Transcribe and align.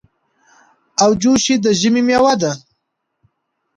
اوجوشي 1.03 1.55
د 1.63 1.65
ژمي 1.79 2.01
مېوه 2.07 2.33
ده. 2.41 2.51